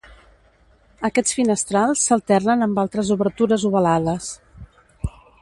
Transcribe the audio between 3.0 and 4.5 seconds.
obertures ovalades.